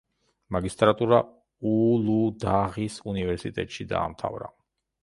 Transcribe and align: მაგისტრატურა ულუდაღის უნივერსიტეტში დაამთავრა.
მაგისტრატურა 0.55 1.19
ულუდაღის 1.73 2.99
უნივერსიტეტში 3.15 3.89
დაამთავრა. 3.95 4.53